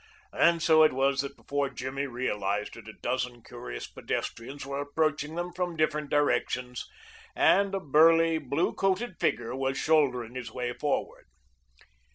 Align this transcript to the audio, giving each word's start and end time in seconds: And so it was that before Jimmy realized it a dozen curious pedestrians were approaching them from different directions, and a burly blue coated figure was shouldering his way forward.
And 0.33 0.63
so 0.63 0.81
it 0.81 0.93
was 0.93 1.21
that 1.21 1.35
before 1.37 1.69
Jimmy 1.69 2.07
realized 2.07 2.75
it 2.75 2.87
a 2.87 2.93
dozen 3.03 3.43
curious 3.43 3.85
pedestrians 3.85 4.65
were 4.65 4.81
approaching 4.81 5.35
them 5.35 5.53
from 5.53 5.77
different 5.77 6.09
directions, 6.09 6.89
and 7.35 7.75
a 7.75 7.79
burly 7.79 8.39
blue 8.39 8.73
coated 8.73 9.19
figure 9.19 9.55
was 9.55 9.77
shouldering 9.77 10.33
his 10.33 10.51
way 10.51 10.73
forward. 10.73 11.27